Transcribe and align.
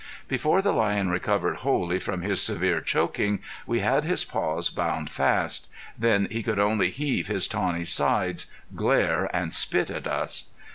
Before 0.27 0.63
the 0.63 0.71
lion 0.71 1.11
recovered 1.11 1.57
wholly 1.57 1.99
from 1.99 2.23
his 2.23 2.41
severe 2.41 2.81
choking, 2.81 3.37
we 3.67 3.81
had 3.81 4.03
his 4.03 4.23
paws 4.25 4.71
bound 4.71 5.11
fast. 5.11 5.69
Then 5.95 6.27
he 6.31 6.41
could 6.41 6.57
only 6.57 6.89
heave 6.89 7.27
his 7.27 7.47
tawny 7.47 7.83
sides, 7.83 8.47
glare 8.73 9.29
and 9.31 9.53
spit 9.53 9.91
at 9.91 10.07
us. 10.07 10.45